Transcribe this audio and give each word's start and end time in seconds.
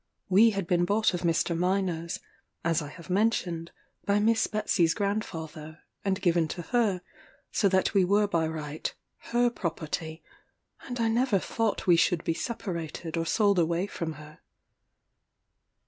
We 0.29 0.49
had 0.49 0.65
been 0.65 0.83
bought 0.83 1.13
of 1.13 1.21
Mr. 1.21 1.55
Myners, 1.55 2.17
as 2.65 2.81
I 2.81 2.87
have 2.87 3.11
mentioned, 3.11 3.69
by 4.03 4.17
Miss 4.19 4.47
Betsey's 4.47 4.95
grandfather, 4.95 5.81
and 6.03 6.19
given 6.19 6.47
to 6.47 6.63
her, 6.63 7.03
so 7.51 7.69
that 7.69 7.93
we 7.93 8.03
were 8.03 8.25
by 8.27 8.47
right 8.47 8.91
her 9.31 9.51
property, 9.51 10.23
and 10.87 10.99
I 10.99 11.07
never 11.07 11.37
thought 11.37 11.85
we 11.85 11.97
should 11.97 12.23
be 12.23 12.33
separated 12.33 13.15
or 13.15 13.27
sold 13.27 13.59
away 13.59 13.85
from 13.85 14.13
her. 14.13 14.39